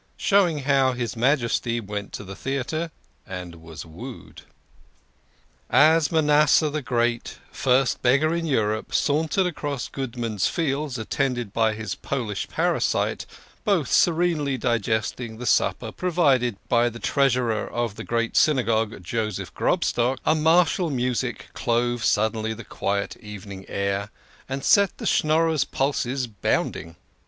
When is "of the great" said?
17.69-18.35